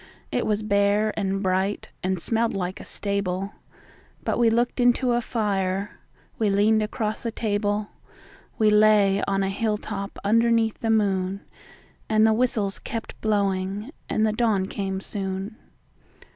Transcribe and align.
It 0.31 0.47
was 0.47 0.63
bare 0.63 1.13
and 1.15 1.43
bright, 1.43 1.89
and 2.03 2.19
smelled 2.19 2.55
like 2.57 2.79
a 2.79 2.83
stable 2.83 3.51
But 4.23 4.39
we 4.39 4.49
looked 4.49 4.79
into 4.79 5.11
a 5.11 5.21
fire, 5.21 5.99
we 6.39 6.49
leaned 6.49 6.81
across 6.81 7.23
a 7.23 7.29
table, 7.29 7.89
We 8.57 8.71
lay 8.71 9.21
on 9.27 9.43
a 9.43 9.49
hilltop 9.49 10.17
underneath 10.23 10.79
the 10.79 10.89
moon; 10.89 11.41
And 12.09 12.25
the 12.25 12.33
whistles 12.33 12.79
kept 12.79 13.21
blowing, 13.21 13.91
and 14.09 14.25
the 14.25 14.33
dawn 14.33 14.65
came 14.65 15.01
soon. 15.01 15.55